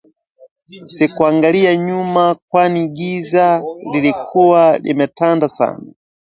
Sikuangalia 0.83 1.75
nyuma 1.77 2.35
kwani 2.49 2.87
giza 2.87 3.63
lilikua 3.93 4.77
limetanda 4.77 5.47
sana 5.49 5.93